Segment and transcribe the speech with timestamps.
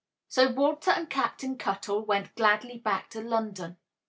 [0.27, 3.77] So Walter and Captain Cuttle went gladly back to London.